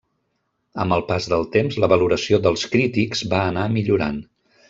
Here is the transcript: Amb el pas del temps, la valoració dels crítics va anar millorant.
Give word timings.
Amb 0.83 0.95
el 0.95 1.03
pas 1.09 1.27
del 1.33 1.43
temps, 1.57 1.77
la 1.83 1.89
valoració 1.93 2.41
dels 2.47 2.65
crítics 2.77 3.23
va 3.35 3.45
anar 3.53 3.67
millorant. 3.77 4.21